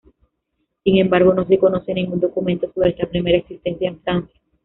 [0.83, 4.41] Sin embargo, no se conoce ningún documento sobre esta primera existencia en Francia.